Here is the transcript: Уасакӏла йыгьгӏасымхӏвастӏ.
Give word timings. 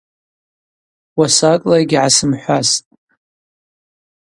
Уасакӏла 1.17 1.77
йыгьгӏасымхӏвастӏ. 1.79 2.85